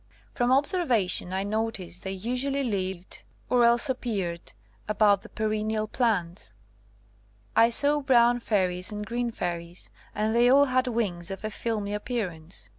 From 0.33 0.51
observation 0.51 1.31
I 1.31 1.43
notice 1.43 1.99
they 1.99 2.13
usu 2.13 2.47
ally 2.49 2.63
lived 2.63 3.21
or 3.51 3.63
else 3.63 3.87
appeared 3.87 4.53
about 4.87 5.21
the 5.21 5.29
peren 5.29 5.65
nial 5.67 5.87
plants. 5.87 6.55
I 7.55 7.69
saw 7.69 8.01
brown 8.01 8.39
fairies 8.39 8.91
and 8.91 9.05
green 9.05 9.29
fairies, 9.29 9.91
and 10.15 10.35
they 10.35 10.49
all 10.49 10.65
had 10.65 10.87
wings 10.87 11.29
of 11.29 11.43
a 11.43 11.51
filmy 11.51 11.91
161 11.91 11.91
THE 11.91 11.91
COMING 11.91 11.93
OF 11.93 12.01
THE 12.01 12.01
FAIRIES 12.01 12.01
appearance. 12.01 12.69